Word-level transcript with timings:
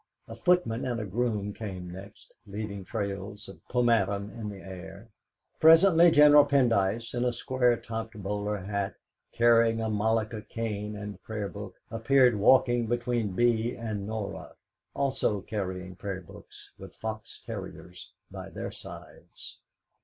A 0.27 0.33
footman 0.33 0.83
and 0.83 0.99
a 0.99 1.05
groom 1.05 1.53
came 1.53 1.87
next, 1.87 2.33
leaving 2.47 2.83
trails 2.83 3.47
of 3.47 3.59
pomatum 3.69 4.31
in 4.31 4.49
the 4.49 4.57
air. 4.63 5.09
Presently 5.59 6.09
General 6.09 6.43
Pendyce, 6.43 7.13
in 7.13 7.21
a 7.21 7.27
high 7.27 7.31
square 7.31 7.77
topped 7.77 8.17
bowler 8.17 8.57
hat, 8.57 8.95
carrying 9.31 9.79
a 9.79 9.91
malacca 9.91 10.41
cane, 10.41 10.95
and 10.95 11.21
Prayer 11.21 11.49
Book, 11.49 11.75
appeared 11.91 12.35
walking 12.35 12.87
between 12.87 13.33
Bee 13.35 13.75
and 13.75 14.07
Norah, 14.07 14.55
also 14.95 15.39
carrying 15.39 15.95
Prayer 15.95 16.21
Books, 16.21 16.71
with 16.79 16.95
fox 16.95 17.39
terriers 17.45 18.11
by 18.31 18.49
their 18.49 18.71
sides. 18.71 19.61